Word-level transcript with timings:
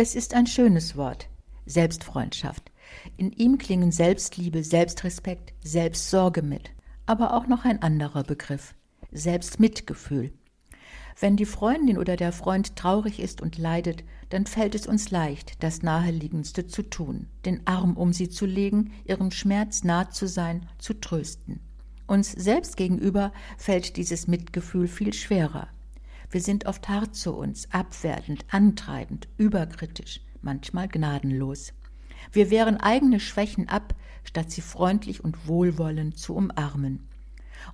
Es 0.00 0.14
ist 0.14 0.32
ein 0.32 0.46
schönes 0.46 0.96
Wort, 0.96 1.28
Selbstfreundschaft. 1.66 2.70
In 3.16 3.32
ihm 3.32 3.58
klingen 3.58 3.90
Selbstliebe, 3.90 4.62
Selbstrespekt, 4.62 5.54
Selbstsorge 5.64 6.40
mit, 6.42 6.70
aber 7.04 7.34
auch 7.34 7.48
noch 7.48 7.64
ein 7.64 7.82
anderer 7.82 8.22
Begriff, 8.22 8.76
Selbstmitgefühl. 9.10 10.32
Wenn 11.18 11.34
die 11.34 11.46
Freundin 11.46 11.98
oder 11.98 12.14
der 12.14 12.30
Freund 12.30 12.76
traurig 12.76 13.18
ist 13.18 13.40
und 13.40 13.58
leidet, 13.58 14.04
dann 14.28 14.46
fällt 14.46 14.76
es 14.76 14.86
uns 14.86 15.10
leicht, 15.10 15.64
das 15.64 15.82
Naheliegendste 15.82 16.68
zu 16.68 16.84
tun, 16.84 17.26
den 17.44 17.66
Arm 17.66 17.96
um 17.96 18.12
sie 18.12 18.28
zu 18.28 18.46
legen, 18.46 18.92
ihrem 19.04 19.32
Schmerz 19.32 19.82
nah 19.82 20.10
zu 20.10 20.28
sein, 20.28 20.68
zu 20.78 20.94
trösten. 20.94 21.58
Uns 22.06 22.30
selbst 22.30 22.76
gegenüber 22.76 23.32
fällt 23.56 23.96
dieses 23.96 24.28
Mitgefühl 24.28 24.86
viel 24.86 25.12
schwerer. 25.12 25.66
Wir 26.30 26.42
sind 26.42 26.66
oft 26.66 26.88
hart 26.88 27.14
zu 27.16 27.34
uns, 27.34 27.72
abwertend, 27.72 28.44
antreibend, 28.50 29.28
überkritisch, 29.38 30.20
manchmal 30.42 30.86
gnadenlos. 30.88 31.72
Wir 32.32 32.50
wehren 32.50 32.76
eigene 32.76 33.18
Schwächen 33.18 33.68
ab, 33.68 33.94
statt 34.24 34.50
sie 34.50 34.60
freundlich 34.60 35.24
und 35.24 35.48
wohlwollend 35.48 36.18
zu 36.18 36.34
umarmen. 36.34 37.08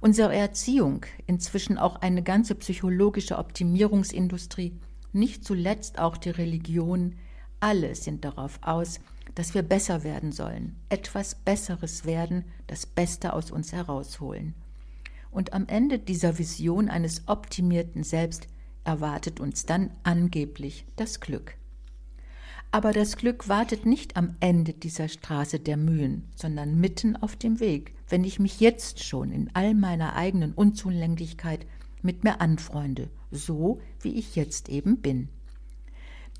Unsere 0.00 0.34
Erziehung, 0.34 1.04
inzwischen 1.26 1.78
auch 1.78 1.96
eine 1.96 2.22
ganze 2.22 2.54
psychologische 2.54 3.38
Optimierungsindustrie, 3.38 4.78
nicht 5.12 5.44
zuletzt 5.44 5.98
auch 5.98 6.16
die 6.16 6.30
Religion, 6.30 7.16
alle 7.60 7.94
sind 7.94 8.24
darauf 8.24 8.58
aus, 8.62 9.00
dass 9.34 9.54
wir 9.54 9.62
besser 9.62 10.04
werden 10.04 10.32
sollen, 10.32 10.76
etwas 10.90 11.34
Besseres 11.34 12.04
werden, 12.04 12.44
das 12.66 12.86
Beste 12.86 13.32
aus 13.32 13.50
uns 13.50 13.72
herausholen. 13.72 14.54
Und 15.34 15.52
am 15.52 15.66
Ende 15.66 15.98
dieser 15.98 16.38
Vision 16.38 16.88
eines 16.88 17.26
optimierten 17.26 18.04
Selbst 18.04 18.46
erwartet 18.84 19.40
uns 19.40 19.66
dann 19.66 19.90
angeblich 20.04 20.86
das 20.94 21.18
Glück. 21.18 21.56
Aber 22.70 22.92
das 22.92 23.16
Glück 23.16 23.48
wartet 23.48 23.84
nicht 23.84 24.16
am 24.16 24.36
Ende 24.38 24.72
dieser 24.72 25.08
Straße 25.08 25.58
der 25.58 25.76
Mühen, 25.76 26.28
sondern 26.36 26.78
mitten 26.78 27.16
auf 27.16 27.34
dem 27.34 27.58
Weg, 27.58 27.94
wenn 28.08 28.22
ich 28.22 28.38
mich 28.38 28.60
jetzt 28.60 29.02
schon 29.02 29.32
in 29.32 29.50
all 29.54 29.74
meiner 29.74 30.14
eigenen 30.14 30.52
Unzulänglichkeit 30.52 31.66
mit 32.00 32.22
mir 32.22 32.40
anfreunde, 32.40 33.10
so 33.32 33.80
wie 34.02 34.14
ich 34.14 34.36
jetzt 34.36 34.68
eben 34.68 34.98
bin. 34.98 35.28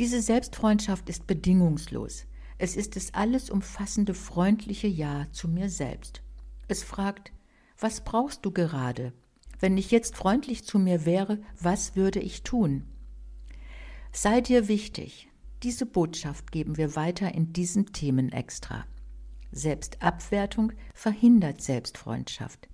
Diese 0.00 0.20
Selbstfreundschaft 0.20 1.08
ist 1.08 1.28
bedingungslos. 1.28 2.24
Es 2.58 2.74
ist 2.74 2.96
das 2.96 3.14
alles 3.14 3.50
umfassende 3.50 4.14
freundliche 4.14 4.88
Ja 4.88 5.28
zu 5.30 5.46
mir 5.46 5.68
selbst. 5.68 6.22
Es 6.66 6.82
fragt, 6.82 7.30
was 7.80 8.02
brauchst 8.02 8.44
du 8.44 8.50
gerade? 8.50 9.12
Wenn 9.58 9.76
ich 9.76 9.90
jetzt 9.90 10.16
freundlich 10.16 10.64
zu 10.64 10.78
mir 10.78 11.04
wäre, 11.04 11.38
was 11.60 11.96
würde 11.96 12.20
ich 12.20 12.42
tun? 12.42 12.84
Sei 14.12 14.40
dir 14.40 14.68
wichtig, 14.68 15.28
diese 15.62 15.86
Botschaft 15.86 16.52
geben 16.52 16.76
wir 16.76 16.96
weiter 16.96 17.34
in 17.34 17.52
diesem 17.52 17.92
Themenextra. 17.92 18.84
Selbstabwertung 19.52 20.72
verhindert 20.94 21.60
Selbstfreundschaft. 21.60 22.68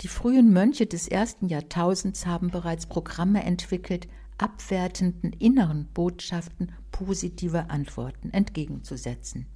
Die 0.00 0.08
frühen 0.08 0.52
Mönche 0.52 0.86
des 0.86 1.08
ersten 1.08 1.48
Jahrtausends 1.48 2.26
haben 2.26 2.50
bereits 2.50 2.86
Programme 2.86 3.42
entwickelt, 3.44 4.08
abwertenden 4.38 5.32
inneren 5.32 5.88
Botschaften 5.92 6.72
positive 6.92 7.70
Antworten 7.70 8.30
entgegenzusetzen. 8.30 9.46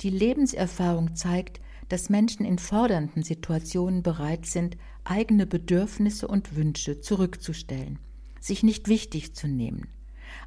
Die 0.00 0.10
Lebenserfahrung 0.10 1.14
zeigt, 1.14 1.60
dass 1.88 2.10
Menschen 2.10 2.44
in 2.44 2.58
fordernden 2.58 3.22
Situationen 3.22 4.02
bereit 4.02 4.46
sind, 4.46 4.76
eigene 5.04 5.46
Bedürfnisse 5.46 6.28
und 6.28 6.56
Wünsche 6.56 7.00
zurückzustellen, 7.00 7.98
sich 8.40 8.62
nicht 8.62 8.88
wichtig 8.88 9.34
zu 9.34 9.46
nehmen, 9.46 9.88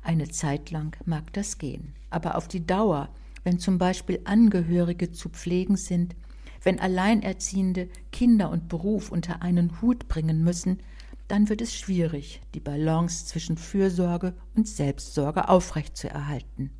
eine 0.02 0.30
Zeit 0.30 0.72
lang 0.72 0.96
mag 1.06 1.32
das 1.34 1.58
gehen, 1.58 1.94
aber 2.10 2.36
auf 2.36 2.48
die 2.48 2.66
Dauer, 2.66 3.10
wenn 3.44 3.60
zum 3.60 3.78
Beispiel 3.78 4.22
Angehörige 4.26 5.12
zu 5.12 5.30
pflegen 5.30 5.76
sind, 5.76 6.16
wenn 6.64 6.80
Alleinerziehende 6.80 7.90
Kinder 8.12 8.50
und 8.50 8.68
Beruf 8.68 9.12
unter 9.12 9.42
einen 9.42 9.82
Hut 9.82 10.08
bringen 10.08 10.44
müssen, 10.44 10.80
dann 11.28 11.48
wird 11.48 11.62
es 11.62 11.76
schwierig, 11.76 12.42
die 12.54 12.60
Balance 12.60 13.26
zwischen 13.28 13.58
Fürsorge 13.58 14.34
und 14.56 14.68
Selbstsorge 14.68 15.48
aufrechtzuerhalten. 15.48 16.72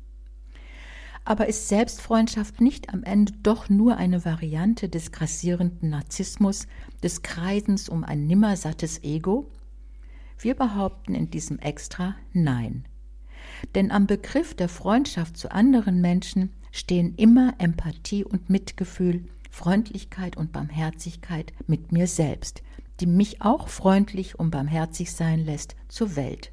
Aber 1.24 1.46
ist 1.46 1.68
Selbstfreundschaft 1.68 2.60
nicht 2.60 2.92
am 2.92 3.02
Ende 3.02 3.32
doch 3.42 3.68
nur 3.68 3.96
eine 3.96 4.24
Variante 4.24 4.88
des 4.88 5.12
grassierenden 5.12 5.90
Narzissmus, 5.90 6.66
des 7.02 7.22
Kreisens 7.22 7.88
um 7.88 8.04
ein 8.04 8.26
nimmersattes 8.26 9.02
Ego? 9.04 9.50
Wir 10.38 10.54
behaupten 10.54 11.14
in 11.14 11.30
diesem 11.30 11.58
Extra 11.58 12.16
Nein. 12.32 12.86
Denn 13.74 13.90
am 13.90 14.06
Begriff 14.06 14.54
der 14.54 14.68
Freundschaft 14.68 15.36
zu 15.36 15.52
anderen 15.52 16.00
Menschen 16.00 16.50
stehen 16.72 17.14
immer 17.16 17.54
Empathie 17.58 18.24
und 18.24 18.48
Mitgefühl, 18.48 19.24
Freundlichkeit 19.50 20.36
und 20.36 20.52
Barmherzigkeit 20.52 21.52
mit 21.66 21.92
mir 21.92 22.06
selbst, 22.06 22.62
die 23.00 23.06
mich 23.06 23.42
auch 23.42 23.68
freundlich 23.68 24.38
und 24.38 24.50
barmherzig 24.50 25.12
sein 25.12 25.44
lässt 25.44 25.76
zur 25.88 26.16
Welt. 26.16 26.52